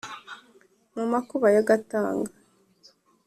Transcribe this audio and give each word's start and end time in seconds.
Mu 0.95 1.03
makuba 1.11 1.47
ya 1.55 1.63
Gatanga 1.69 2.31